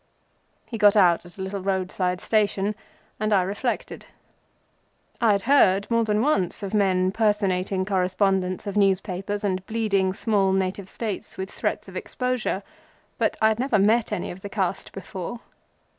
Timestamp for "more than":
5.91-6.23